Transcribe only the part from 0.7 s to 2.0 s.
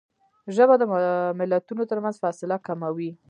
د ملتونو